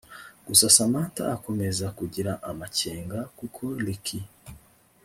[0.47, 4.19] gusa Samantha akomeza kugira amakenga kuko Ricky